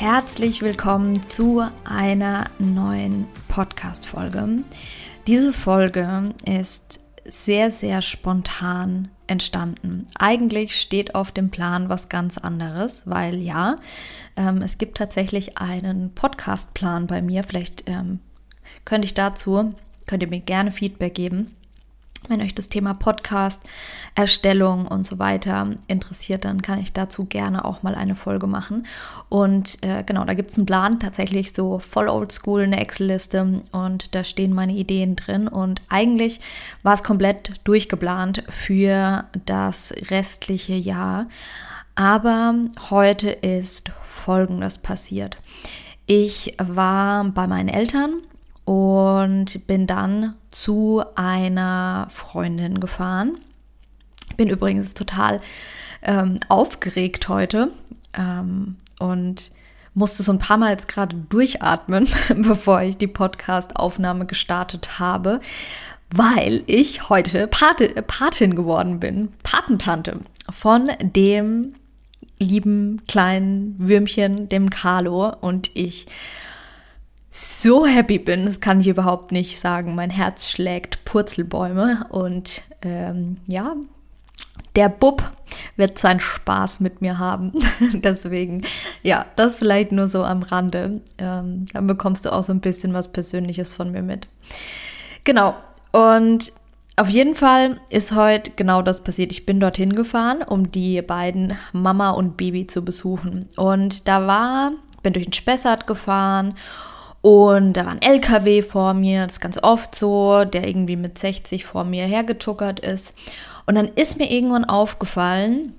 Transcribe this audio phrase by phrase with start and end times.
[0.00, 4.64] Herzlich willkommen zu einer neuen Podcast-Folge.
[5.26, 10.06] Diese Folge ist sehr, sehr spontan entstanden.
[10.18, 13.76] Eigentlich steht auf dem Plan was ganz anderes, weil ja,
[14.36, 17.44] ähm, es gibt tatsächlich einen Podcast-Plan bei mir.
[17.44, 18.20] Vielleicht ähm,
[18.86, 19.74] könnte ich dazu,
[20.06, 21.54] könnt ihr mir gerne Feedback geben.
[22.28, 23.62] Wenn euch das Thema Podcast,
[24.14, 28.86] Erstellung und so weiter interessiert, dann kann ich dazu gerne auch mal eine Folge machen.
[29.28, 34.14] Und äh, genau, da gibt es einen Plan, tatsächlich so voll oldschool, eine Excel-Liste und
[34.14, 35.48] da stehen meine Ideen drin.
[35.48, 36.40] Und eigentlich
[36.82, 41.26] war es komplett durchgeplant für das restliche Jahr.
[41.94, 42.54] Aber
[42.90, 45.38] heute ist Folgendes passiert.
[46.06, 48.20] Ich war bei meinen Eltern
[48.64, 53.38] und bin dann zu einer Freundin gefahren.
[54.36, 55.40] Bin übrigens total
[56.02, 57.70] ähm, aufgeregt heute
[58.14, 59.52] ähm, und
[59.94, 65.40] musste so ein paar Mal jetzt gerade durchatmen, bevor ich die Podcast-Aufnahme gestartet habe,
[66.14, 71.74] weil ich heute Pate, Patin geworden bin, Patentante von dem
[72.38, 76.06] lieben kleinen Würmchen, dem Carlo und ich
[77.30, 79.94] so happy bin, das kann ich überhaupt nicht sagen.
[79.94, 83.76] Mein Herz schlägt Purzelbäume und ähm, ja,
[84.76, 85.22] der Bub
[85.76, 87.52] wird seinen Spaß mit mir haben.
[87.94, 88.62] Deswegen,
[89.02, 91.00] ja, das vielleicht nur so am Rande.
[91.18, 94.28] Ähm, dann bekommst du auch so ein bisschen was Persönliches von mir mit.
[95.24, 95.54] Genau.
[95.92, 96.52] Und
[96.96, 99.32] auf jeden Fall ist heute genau das passiert.
[99.32, 103.48] Ich bin dorthin gefahren, um die beiden Mama und Baby zu besuchen.
[103.56, 104.72] Und da war,
[105.02, 106.54] bin durch den Spessart gefahren
[107.22, 111.18] und da war ein LKW vor mir, das ist ganz oft so, der irgendwie mit
[111.18, 113.12] 60 vor mir hergetuckert ist.
[113.66, 115.74] Und dann ist mir irgendwann aufgefallen,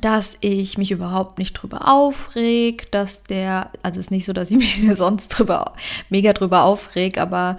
[0.00, 4.50] dass ich mich überhaupt nicht drüber aufreg, dass der, also es ist nicht so, dass
[4.50, 5.74] ich mich sonst drüber,
[6.10, 7.56] mega drüber aufreg, aber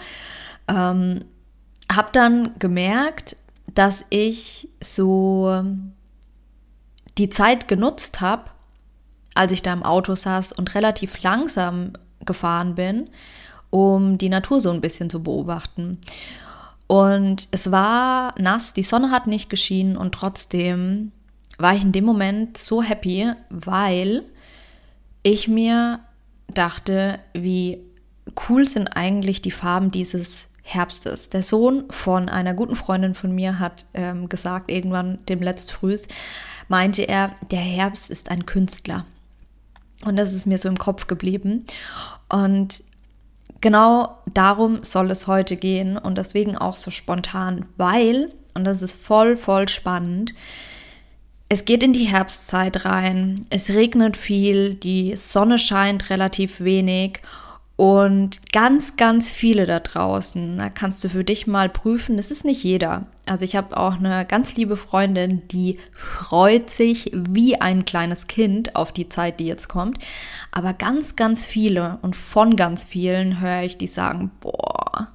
[0.68, 1.25] ähm,
[1.91, 3.35] habe dann gemerkt,
[3.73, 5.63] dass ich so
[7.18, 8.45] die Zeit genutzt habe,
[9.33, 11.94] als ich da im Auto saß und relativ langsam
[12.26, 13.09] gefahren bin,
[13.70, 16.00] um die Natur so ein bisschen zu beobachten.
[16.88, 21.12] Und es war nass, die Sonne hat nicht geschienen und trotzdem
[21.58, 24.24] war ich in dem Moment so happy, weil
[25.24, 26.00] ich mir
[26.54, 27.80] dachte, wie
[28.50, 31.30] cool sind eigentlich die Farben dieses Herbstes.
[31.30, 36.08] Der Sohn von einer guten Freundin von mir hat ähm, gesagt, irgendwann dem letzt frühs,
[36.68, 39.06] meinte er, der Herbst ist ein Künstler.
[40.06, 41.66] Und das ist mir so im Kopf geblieben.
[42.29, 42.84] Und
[43.62, 48.94] genau darum soll es heute gehen und deswegen auch so spontan, weil, und das ist
[48.94, 50.34] voll, voll spannend,
[51.50, 57.19] es geht in die Herbstzeit rein, es regnet viel, die Sonne scheint relativ wenig
[57.81, 62.46] und ganz, ganz viele da draußen, da kannst du für dich mal prüfen, das ist
[62.46, 63.08] nicht jeder.
[63.25, 68.75] Also ich habe auch eine ganz liebe Freundin, die freut sich wie ein kleines Kind
[68.75, 69.97] auf die Zeit, die jetzt kommt.
[70.52, 75.08] Aber ganz, ganz viele und von ganz vielen höre ich, die sagen, boah,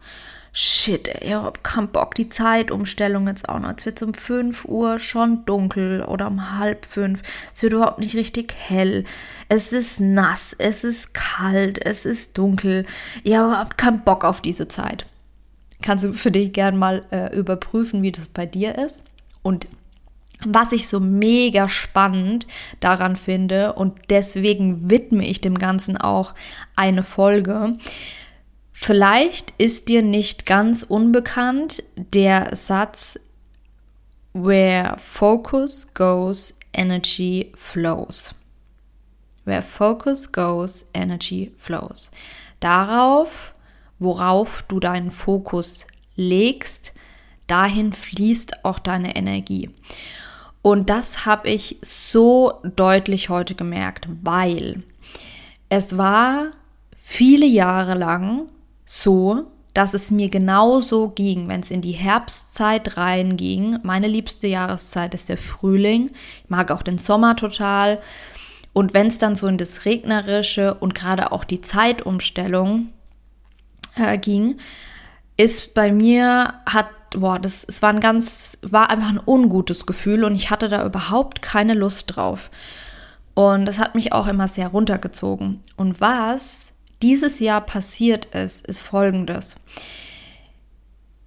[0.59, 3.75] shit, ey, ich hab keinen Bock, die Zeitumstellung jetzt auch noch.
[3.77, 7.21] Es wird um 5 Uhr schon dunkel oder um halb fünf.
[7.55, 9.05] Es wird überhaupt nicht richtig hell.
[9.51, 12.87] Es ist nass, es ist kalt, es ist dunkel.
[13.23, 15.05] Ich überhaupt keinen Bock auf diese Zeit.
[15.83, 19.03] Kannst du für dich gern mal äh, überprüfen, wie das bei dir ist.
[19.43, 19.69] Und
[20.43, 22.47] was ich so mega spannend
[22.81, 26.35] daran finde und deswegen widme ich dem Ganzen auch
[26.77, 27.77] eine Folge,
[28.79, 33.19] Vielleicht ist dir nicht ganz unbekannt der Satz
[34.33, 38.35] Where focus goes, energy flows.
[39.45, 42.11] Where focus goes, energy flows.
[42.61, 43.55] Darauf,
[43.99, 46.93] worauf du deinen Fokus legst,
[47.49, 49.71] dahin fließt auch deine Energie.
[50.61, 54.85] Und das habe ich so deutlich heute gemerkt, weil
[55.71, 56.53] es war
[56.99, 58.51] viele Jahre lang
[58.87, 59.45] so,
[59.75, 63.79] dass es mir genauso ging, wenn es in die Herbstzeit reinging.
[63.83, 66.13] Meine liebste Jahreszeit ist der Frühling.
[66.45, 68.01] Ich mag auch den Sommer total.
[68.73, 72.89] Und wenn es dann so in das Regnerische und gerade auch die Zeitumstellung
[73.97, 74.57] äh, ging,
[75.37, 80.25] ist bei mir, hat, boah, das, es war ein ganz, war einfach ein ungutes Gefühl
[80.25, 82.51] und ich hatte da überhaupt keine Lust drauf.
[83.35, 85.61] Und das hat mich auch immer sehr runtergezogen.
[85.77, 86.73] Und was
[87.03, 89.57] dieses Jahr passiert ist, ist folgendes.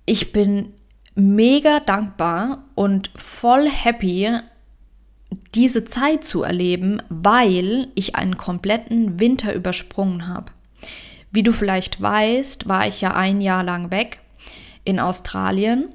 [0.06, 0.74] Ich bin
[1.16, 4.30] mega dankbar und voll happy,
[5.54, 10.52] diese Zeit zu erleben, weil ich einen kompletten Winter übersprungen habe.
[11.32, 14.20] Wie du vielleicht weißt, war ich ja ein Jahr lang weg
[14.84, 15.90] in Australien.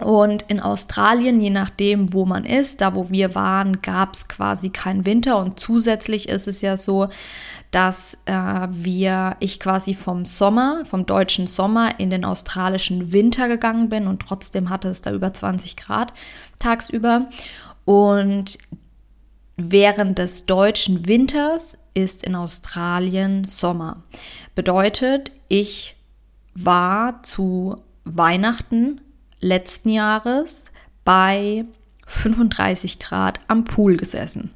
[0.00, 4.70] Und in Australien, je nachdem, wo man ist, da wo wir waren, gab es quasi
[4.70, 5.38] keinen Winter.
[5.38, 7.08] Und zusätzlich ist es ja so,
[7.72, 13.88] dass äh, wir, ich quasi vom Sommer, vom deutschen Sommer in den australischen Winter gegangen
[13.88, 16.14] bin und trotzdem hatte es da über 20 Grad
[16.60, 17.26] tagsüber.
[17.84, 18.56] Und
[19.56, 24.04] während des deutschen Winters ist in Australien Sommer.
[24.54, 25.96] Bedeutet, ich
[26.54, 29.00] war zu Weihnachten
[29.40, 30.70] letzten Jahres
[31.04, 31.64] bei
[32.06, 34.52] 35 Grad am Pool gesessen.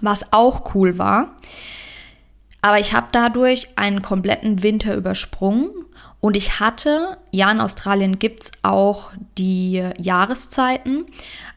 [0.00, 1.36] Was auch cool war.
[2.62, 5.70] Aber ich habe dadurch einen kompletten Winter übersprungen
[6.20, 11.04] und ich hatte, ja, in Australien gibt es auch die Jahreszeiten,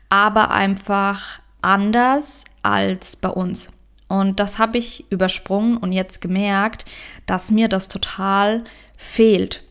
[0.10, 3.70] aber einfach anders als bei uns.
[4.08, 6.86] Und das habe ich übersprungen und jetzt gemerkt,
[7.28, 8.64] dass mir das total
[8.98, 9.64] fehlt.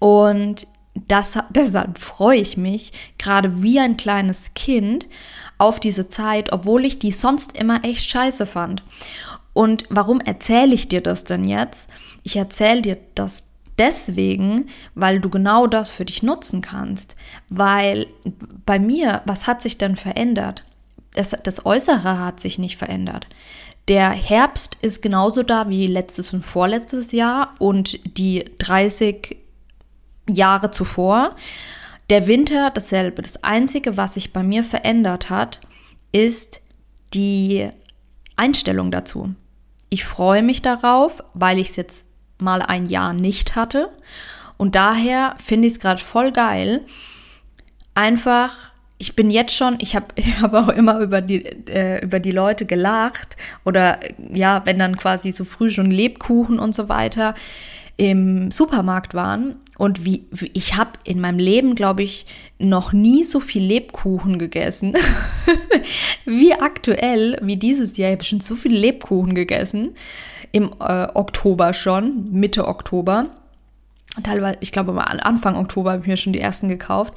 [0.00, 5.08] Und das, deshalb freue ich mich gerade wie ein kleines Kind
[5.58, 8.82] auf diese Zeit, obwohl ich die sonst immer echt scheiße fand.
[9.52, 11.88] Und warum erzähle ich dir das denn jetzt?
[12.22, 13.44] Ich erzähle dir das
[13.78, 17.16] deswegen, weil du genau das für dich nutzen kannst.
[17.48, 18.06] Weil
[18.66, 20.64] bei mir, was hat sich denn verändert?
[21.14, 23.26] Das, das Äußere hat sich nicht verändert.
[23.86, 29.36] Der Herbst ist genauso da wie letztes und vorletztes Jahr und die 30
[30.28, 31.36] Jahre zuvor.
[32.10, 33.22] Der Winter dasselbe.
[33.22, 35.60] Das Einzige, was sich bei mir verändert hat,
[36.12, 36.60] ist
[37.12, 37.68] die
[38.36, 39.34] Einstellung dazu.
[39.88, 42.06] Ich freue mich darauf, weil ich es jetzt
[42.38, 43.90] mal ein Jahr nicht hatte.
[44.56, 46.84] Und daher finde ich es gerade voll geil,
[47.94, 52.20] einfach ich bin jetzt schon, ich habe ich hab auch immer über die, äh, über
[52.20, 53.98] die Leute gelacht oder
[54.32, 57.34] ja, wenn dann quasi so früh schon Lebkuchen und so weiter
[57.96, 62.26] im Supermarkt waren und wie, wie ich habe in meinem Leben, glaube ich,
[62.58, 64.96] noch nie so viel Lebkuchen gegessen
[66.24, 68.12] wie aktuell, wie dieses Jahr.
[68.12, 69.94] Ich schon so viele Lebkuchen gegessen
[70.52, 73.30] im äh, Oktober schon, Mitte Oktober
[74.22, 77.14] teilweise, ich glaube Anfang Oktober habe ich mir schon die ersten gekauft,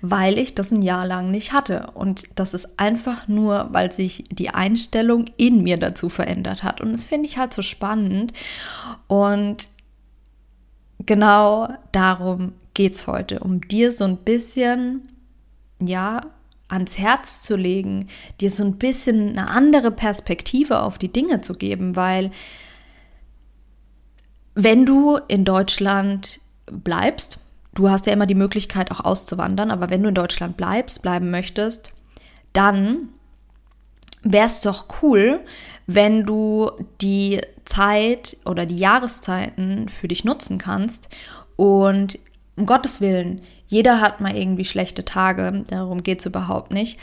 [0.00, 1.88] weil ich das ein Jahr lang nicht hatte.
[1.94, 6.80] Und das ist einfach nur, weil sich die Einstellung in mir dazu verändert hat.
[6.80, 8.32] Und das finde ich halt so spannend.
[9.06, 9.68] Und
[11.06, 15.08] genau darum geht es heute, um dir so ein bisschen,
[15.80, 16.22] ja,
[16.68, 18.08] ans Herz zu legen,
[18.40, 22.30] dir so ein bisschen eine andere Perspektive auf die Dinge zu geben, weil
[24.54, 27.38] wenn du in Deutschland bleibst,
[27.74, 31.30] du hast ja immer die Möglichkeit auch auszuwandern, aber wenn du in Deutschland bleibst, bleiben
[31.30, 31.92] möchtest,
[32.52, 33.08] dann
[34.22, 35.40] wäre es doch cool,
[35.86, 41.08] wenn du die Zeit oder die Jahreszeiten für dich nutzen kannst
[41.56, 42.18] und
[42.56, 46.98] um Gottes Willen, jeder hat mal irgendwie schlechte Tage, darum geht es überhaupt nicht.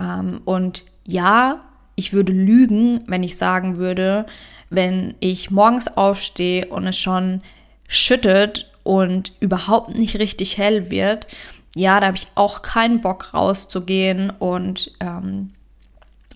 [0.00, 4.26] Ähm, und ja, ich würde lügen, wenn ich sagen würde,
[4.70, 7.42] wenn ich morgens aufstehe und es schon
[7.86, 11.26] schüttet und überhaupt nicht richtig hell wird,
[11.74, 15.50] ja, da habe ich auch keinen Bock rauszugehen und ähm,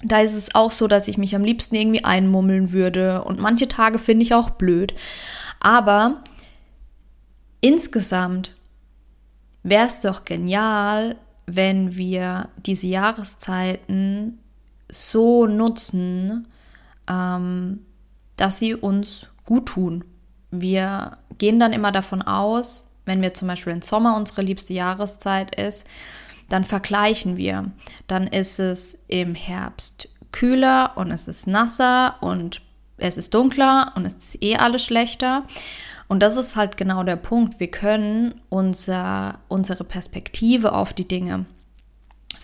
[0.03, 3.69] da ist es auch so, dass ich mich am liebsten irgendwie einmummeln würde und manche
[3.69, 4.95] Tage finde ich auch blöd.
[5.61, 6.23] Aber
[7.61, 8.57] insgesamt
[9.63, 11.17] wäre es doch genial,
[11.47, 14.39] wenn wir diese Jahreszeiten
[14.91, 16.49] so nutzen,
[17.09, 17.81] ähm,
[18.37, 20.05] dass sie uns gut tun.
[20.51, 25.55] Wir gehen dann immer davon aus, wenn wir zum Beispiel im Sommer unsere liebste Jahreszeit
[25.57, 25.87] ist,
[26.51, 27.71] dann vergleichen wir.
[28.07, 32.61] Dann ist es im Herbst kühler und es ist nasser und
[32.99, 35.45] es ist dunkler und es ist eh alles schlechter.
[36.09, 37.61] Und das ist halt genau der Punkt.
[37.61, 41.47] Wir können unser, unsere Perspektive auf die Dinge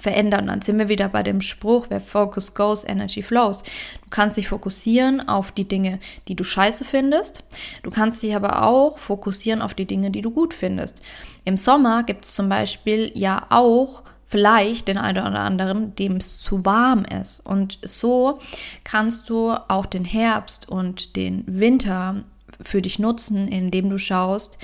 [0.07, 0.47] verändern.
[0.47, 3.65] Dann sind wir wieder bei dem Spruch, wer focus goes, energy flows.
[3.65, 5.99] Du kannst dich fokussieren auf die Dinge,
[6.29, 7.43] die du scheiße findest.
[7.83, 11.03] Du kannst dich aber auch fokussieren auf die Dinge, die du gut findest.
[11.45, 16.41] Im Sommer gibt es zum Beispiel ja auch vielleicht den einen oder anderen, dem es
[16.41, 17.41] zu warm ist.
[17.41, 18.39] Und so
[18.85, 22.23] kannst du auch den Herbst und den Winter
[22.63, 24.59] für dich nutzen, indem du schaust,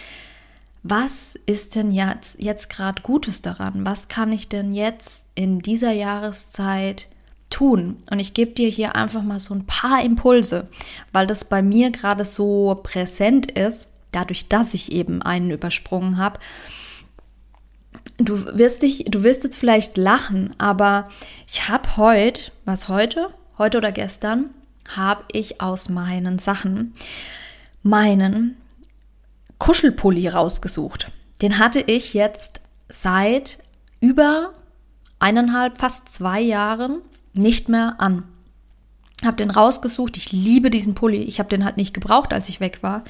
[0.82, 3.86] was ist denn jetzt, jetzt gerade Gutes daran?
[3.86, 7.08] Was kann ich denn jetzt in dieser Jahreszeit
[7.50, 8.02] tun?
[8.10, 10.68] Und ich gebe dir hier einfach mal so ein paar Impulse,
[11.12, 16.40] weil das bei mir gerade so präsent ist, dadurch, dass ich eben einen übersprungen habe.
[18.18, 21.08] Du wirst dich, du wirst jetzt vielleicht lachen, aber
[21.46, 24.50] ich habe heute, was heute, heute oder gestern,
[24.88, 26.94] habe ich aus meinen Sachen
[27.82, 28.56] meinen
[29.62, 31.12] Kuschelpulli rausgesucht.
[31.40, 33.58] Den hatte ich jetzt seit
[34.00, 34.52] über
[35.20, 36.98] eineinhalb, fast zwei Jahren
[37.32, 38.24] nicht mehr an.
[39.24, 40.16] Habe den rausgesucht.
[40.16, 41.22] Ich liebe diesen Pulli.
[41.22, 43.04] Ich habe den halt nicht gebraucht, als ich weg war.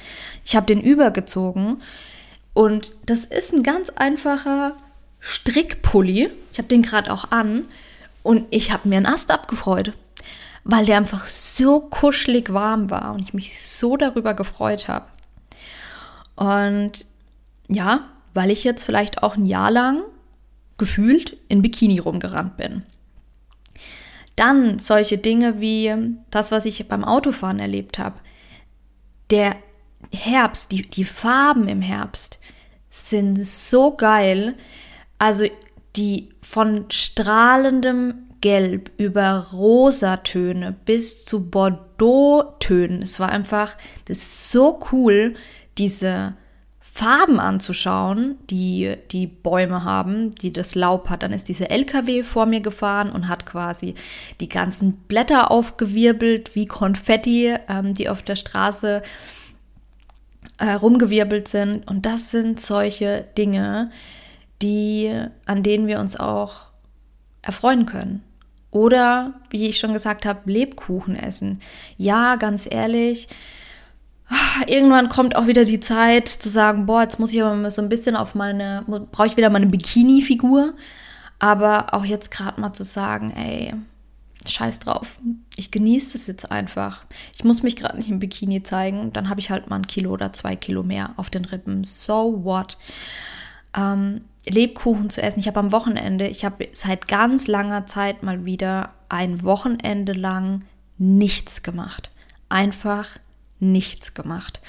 [0.45, 1.81] Ich habe den übergezogen.
[2.53, 4.75] Und das ist ein ganz einfacher
[5.21, 6.29] Strickpulli.
[6.51, 7.65] Ich habe den gerade auch an.
[8.21, 9.93] Und ich habe mir einen Ast abgefreut,
[10.63, 15.07] weil der einfach so kuschelig warm war und ich mich so darüber gefreut habe.
[16.35, 17.05] Und
[17.67, 20.03] ja, weil ich jetzt vielleicht auch ein Jahr lang
[20.77, 22.83] gefühlt in Bikini rumgerannt bin.
[24.35, 25.93] Dann solche Dinge wie
[26.31, 28.19] das, was ich beim Autofahren erlebt habe.
[29.29, 29.55] Der
[30.11, 32.39] Herbst, die, die Farben im Herbst
[32.89, 34.55] sind so geil.
[35.19, 35.45] Also
[35.95, 43.03] die von strahlendem Gelb über Rosatöne bis zu Bordeaux-Tönen.
[43.03, 45.35] Es war einfach, das ist so cool,
[45.77, 46.35] diese
[46.79, 51.23] Farben anzuschauen, die die Bäume haben, die das Laub hat.
[51.23, 53.95] Dann ist dieser LKW vor mir gefahren und hat quasi
[54.39, 59.01] die ganzen Blätter aufgewirbelt wie Konfetti, ähm, die auf der Straße
[60.59, 61.87] äh, rumgewirbelt sind.
[61.87, 63.89] Und das sind solche Dinge,
[64.61, 65.11] die,
[65.45, 66.67] an denen wir uns auch
[67.41, 68.23] erfreuen können.
[68.71, 71.59] Oder, wie ich schon gesagt habe, Lebkuchen essen.
[71.97, 73.27] Ja, ganz ehrlich,
[74.67, 77.89] irgendwann kommt auch wieder die Zeit zu sagen, boah, jetzt muss ich aber so ein
[77.89, 80.73] bisschen auf meine, brauche ich wieder meine Bikini-Figur.
[81.39, 83.73] Aber auch jetzt gerade mal zu sagen, ey,
[84.47, 85.17] scheiß drauf.
[85.55, 87.05] Ich genieße es jetzt einfach.
[87.35, 89.13] Ich muss mich gerade nicht im Bikini zeigen.
[89.13, 91.83] Dann habe ich halt mal ein Kilo oder zwei Kilo mehr auf den Rippen.
[91.83, 92.77] So what?
[93.75, 95.39] Ähm, Lebkuchen zu essen.
[95.39, 100.63] Ich habe am Wochenende, ich habe seit ganz langer Zeit mal wieder ein Wochenende lang
[100.97, 102.11] nichts gemacht.
[102.49, 103.17] Einfach
[103.63, 104.61] nichts gemacht.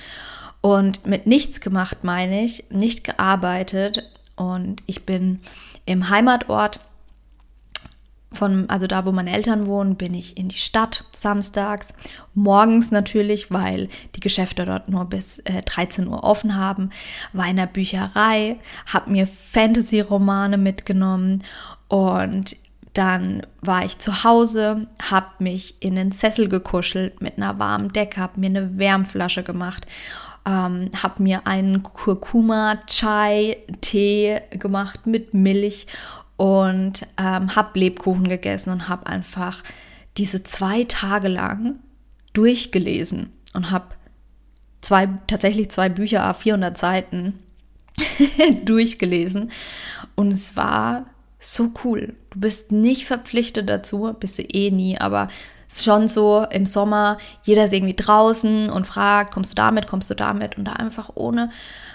[0.61, 5.41] Und mit nichts gemacht meine ich nicht gearbeitet und ich bin
[5.85, 6.81] im Heimatort
[8.35, 11.95] von, also da, wo meine Eltern wohnen, bin ich in die Stadt samstags.
[12.35, 16.91] Morgens natürlich, weil die Geschäfte dort nur bis äh, 13 Uhr offen haben.
[17.33, 18.59] War in der Bücherei,
[18.93, 21.45] habe mir Fantasy-Romane mitgenommen
[21.89, 22.57] und
[22.95, 28.21] dann war ich zu Hause, habe mich in den Sessel gekuschelt mit einer warmen Decke,
[28.21, 29.87] habe mir eine Wärmflasche gemacht,
[30.47, 35.87] ähm, habe mir einen Kurkuma-Chai-Tee gemacht mit Milch
[36.37, 39.63] und ähm, habe Lebkuchen gegessen und habe einfach
[40.17, 41.81] diese zwei Tage lang
[42.33, 43.89] durchgelesen und habe
[44.81, 47.41] zwei, tatsächlich zwei Bücher, 400 Seiten
[48.65, 49.51] durchgelesen.
[50.15, 51.07] Und es war
[51.45, 52.15] so cool.
[52.31, 55.29] Du bist nicht verpflichtet dazu, bist du eh nie, aber
[55.69, 59.87] es ist schon so im Sommer, jeder ist irgendwie draußen und fragt, kommst du damit,
[59.87, 61.51] kommst du damit und da einfach ohne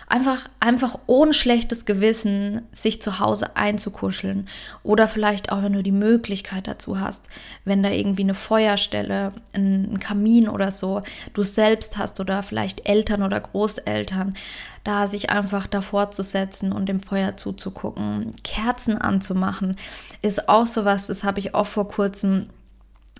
[0.09, 4.49] einfach, einfach ohne schlechtes Gewissen sich zu Hause einzukuscheln.
[4.83, 7.29] Oder vielleicht auch, wenn du die Möglichkeit dazu hast,
[7.63, 13.21] wenn da irgendwie eine Feuerstelle, ein Kamin oder so, du selbst hast oder vielleicht Eltern
[13.23, 14.35] oder Großeltern,
[14.83, 19.77] da sich einfach davor zu setzen und dem Feuer zuzugucken, Kerzen anzumachen,
[20.23, 22.49] ist auch sowas, das habe ich auch vor kurzem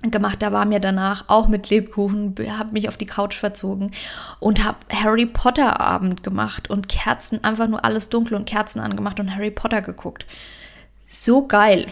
[0.04, 0.42] gemacht.
[0.42, 3.92] Da war mir danach auch mit Lebkuchen, habe mich auf die Couch verzogen
[4.40, 9.20] und habe Harry Potter Abend gemacht und Kerzen, einfach nur alles dunkel und Kerzen angemacht
[9.20, 10.26] und Harry Potter geguckt.
[11.06, 11.88] So geil.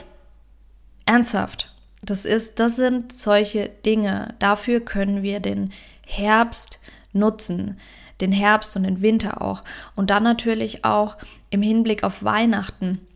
[1.05, 1.73] Ernsthaft.
[2.01, 4.35] Das ist, das sind solche Dinge.
[4.39, 5.73] Dafür können wir den
[6.05, 6.79] Herbst
[7.11, 7.79] nutzen.
[8.21, 9.63] Den Herbst und den Winter auch.
[9.95, 11.17] Und dann natürlich auch
[11.49, 13.06] im Hinblick auf Weihnachten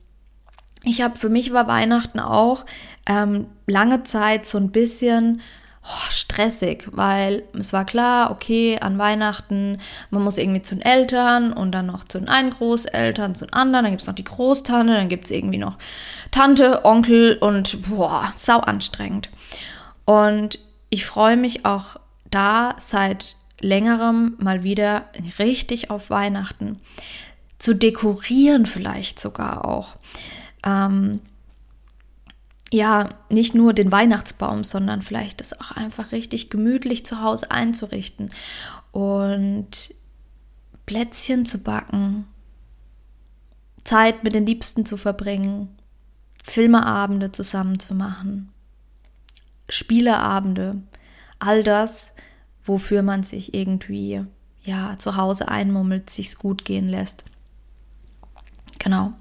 [0.83, 2.65] ich habe für mich war Weihnachten auch
[3.05, 5.41] ähm, lange Zeit so ein bisschen
[5.83, 11.53] oh, stressig, weil es war klar, okay, an Weihnachten, man muss irgendwie zu den Eltern
[11.53, 14.23] und dann noch zu den einen Großeltern, zu den anderen, dann gibt es noch die
[14.23, 15.77] Großtante, dann gibt es irgendwie noch
[16.31, 19.29] Tante, Onkel und boah, sau anstrengend.
[20.05, 20.59] Und
[20.89, 21.97] ich freue mich auch
[22.29, 25.05] da seit längerem mal wieder
[25.39, 26.79] richtig auf Weihnachten.
[27.59, 29.95] Zu dekorieren vielleicht sogar auch.
[30.63, 31.21] Ähm,
[32.71, 38.31] ja, nicht nur den Weihnachtsbaum, sondern vielleicht das auch einfach richtig gemütlich zu Hause einzurichten
[38.91, 39.93] und
[40.85, 42.25] Plätzchen zu backen,
[43.83, 45.69] Zeit mit den Liebsten zu verbringen,
[46.43, 48.51] Filmeabende zusammen zu machen,
[49.67, 50.81] Spieleabende,
[51.39, 52.13] all das,
[52.63, 54.23] wofür man sich irgendwie
[54.63, 57.25] ja zu Hause einmummelt, sich's gut gehen lässt.
[58.79, 59.13] Genau.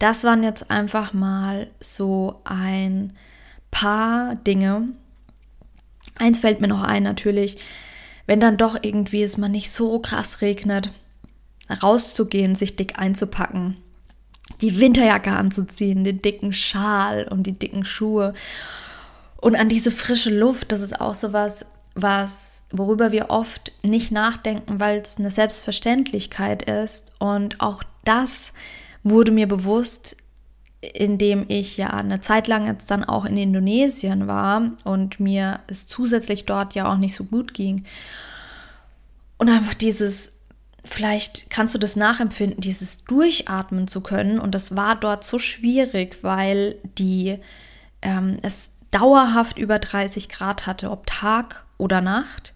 [0.00, 3.12] Das waren jetzt einfach mal so ein
[3.70, 4.88] paar Dinge.
[6.16, 7.58] Eins fällt mir noch ein, natürlich,
[8.26, 10.90] wenn dann doch irgendwie es mal nicht so krass regnet,
[11.82, 13.76] rauszugehen, sich dick einzupacken,
[14.62, 18.32] die Winterjacke anzuziehen, den dicken Schal und die dicken Schuhe
[19.36, 24.12] und an diese frische Luft, das ist auch so was, was worüber wir oft nicht
[24.12, 28.52] nachdenken, weil es eine Selbstverständlichkeit ist und auch das
[29.02, 30.16] wurde mir bewusst,
[30.80, 35.86] indem ich ja eine Zeit lang jetzt dann auch in Indonesien war und mir es
[35.86, 37.84] zusätzlich dort ja auch nicht so gut ging.
[39.36, 40.32] Und einfach dieses,
[40.84, 44.38] vielleicht kannst du das nachempfinden, dieses Durchatmen zu können.
[44.38, 47.38] Und das war dort so schwierig, weil die
[48.02, 52.54] ähm, es dauerhaft über 30 Grad hatte, ob Tag oder Nacht.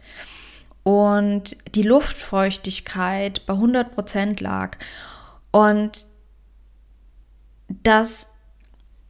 [0.83, 4.77] Und die Luftfeuchtigkeit bei 100 Prozent lag.
[5.51, 6.07] Und
[7.83, 8.29] das,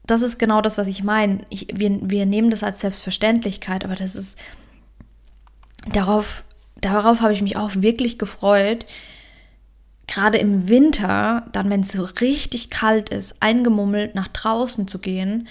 [0.06, 1.44] das ist genau das, was ich meine.
[1.50, 4.38] Ich, wir, wir nehmen das als Selbstverständlichkeit, aber das ist,
[5.92, 6.44] darauf,
[6.80, 8.87] darauf habe ich mich auch wirklich gefreut,
[10.06, 15.49] gerade im Winter, dann, wenn es so richtig kalt ist, eingemummelt nach draußen zu gehen,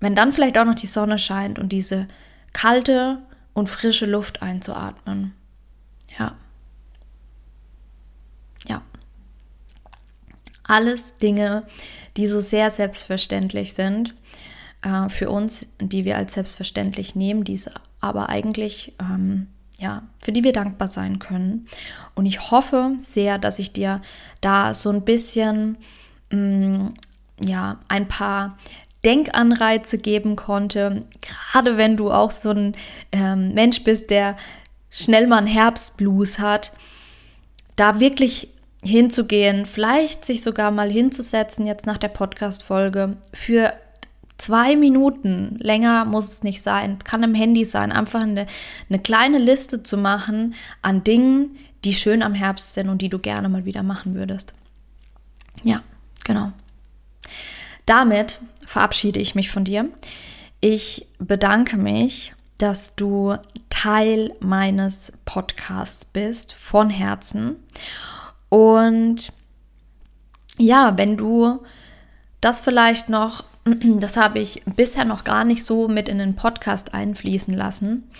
[0.00, 2.06] wenn dann vielleicht auch noch die Sonne scheint und diese
[2.52, 3.18] kalte
[3.54, 5.34] und frische Luft einzuatmen.
[6.18, 6.36] Ja.
[10.68, 11.64] Alles Dinge,
[12.16, 14.14] die so sehr selbstverständlich sind
[14.82, 17.60] äh, für uns, die wir als selbstverständlich nehmen, die
[18.00, 21.66] aber eigentlich, ähm, ja, für die wir dankbar sein können.
[22.14, 24.02] Und ich hoffe sehr, dass ich dir
[24.40, 25.78] da so ein bisschen,
[26.30, 26.94] mh, mm,
[27.44, 28.58] ja, ein paar
[29.04, 32.74] Denkanreize geben konnte, gerade wenn du auch so ein
[33.12, 34.36] ähm, Mensch bist, der
[34.90, 36.72] schnell mal einen Herbstblues hat,
[37.76, 38.48] da wirklich
[38.82, 43.72] hinzugehen, vielleicht sich sogar mal hinzusetzen, jetzt nach der Podcast-Folge, für
[44.38, 48.46] zwei Minuten, länger muss es nicht sein, kann im Handy sein, einfach eine,
[48.88, 53.18] eine kleine Liste zu machen an Dingen, die schön am Herbst sind und die du
[53.18, 54.54] gerne mal wieder machen würdest.
[55.64, 55.82] Ja,
[56.24, 56.52] genau.
[57.86, 59.88] Damit verabschiede ich mich von dir.
[60.60, 63.36] Ich bedanke mich, dass du
[63.70, 67.56] Teil meines Podcasts bist, von Herzen.
[68.48, 69.32] Und
[70.58, 71.60] ja, wenn du
[72.40, 76.94] das vielleicht noch, das habe ich bisher noch gar nicht so mit in den Podcast
[76.94, 78.10] einfließen lassen,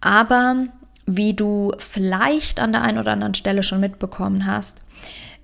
[0.00, 0.66] aber
[1.06, 4.78] wie du vielleicht an der einen oder anderen Stelle schon mitbekommen hast,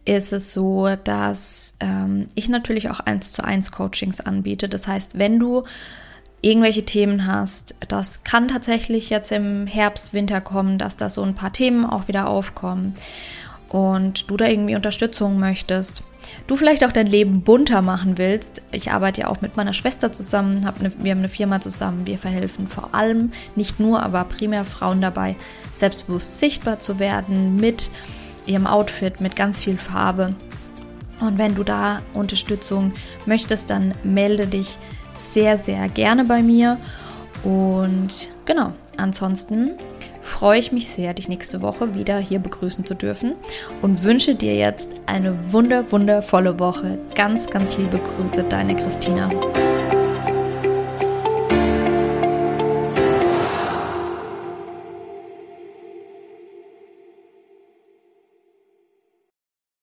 [0.05, 4.69] ist es so, dass ähm, ich natürlich auch eins zu eins Coachings anbiete.
[4.69, 5.65] Das heißt, wenn du
[6.41, 11.35] irgendwelche Themen hast, das kann tatsächlich jetzt im Herbst, Winter kommen, dass da so ein
[11.35, 12.95] paar Themen auch wieder aufkommen
[13.69, 16.03] und du da irgendwie Unterstützung möchtest,
[16.47, 18.63] du vielleicht auch dein Leben bunter machen willst.
[18.73, 22.07] Ich arbeite ja auch mit meiner Schwester zusammen, hab eine, wir haben eine Firma zusammen,
[22.07, 25.37] wir verhelfen vor allem, nicht nur, aber primär Frauen dabei,
[25.73, 27.91] selbstbewusst sichtbar zu werden mit
[28.47, 30.35] ihrem Outfit, mit ganz viel Farbe.
[31.21, 32.93] Und wenn du da Unterstützung
[33.27, 34.79] möchtest, dann melde dich
[35.15, 36.79] sehr, sehr gerne bei mir.
[37.43, 39.73] Und genau, ansonsten
[40.29, 43.35] freue ich mich sehr, dich nächste Woche wieder hier begrüßen zu dürfen
[43.83, 46.99] und wünsche dir jetzt eine wunder, wundervolle Woche.
[47.15, 49.29] Ganz, ganz liebe Grüße, deine Christina.